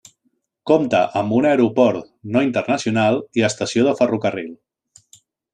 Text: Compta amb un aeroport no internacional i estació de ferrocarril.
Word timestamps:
Compta 0.71 1.01
amb 1.21 1.35
un 1.41 1.47
aeroport 1.49 2.09
no 2.37 2.43
internacional 2.47 3.21
i 3.41 3.47
estació 3.51 3.87
de 3.89 3.97
ferrocarril. 4.01 4.51